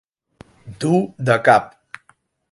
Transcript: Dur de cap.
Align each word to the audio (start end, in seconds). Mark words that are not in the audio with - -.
Dur 0.85 1.01
de 1.29 1.35
cap. 1.49 1.69